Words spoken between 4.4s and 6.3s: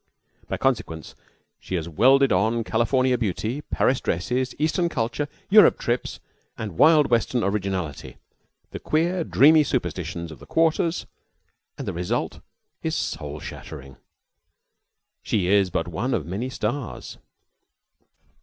Eastern culture, Europe trips,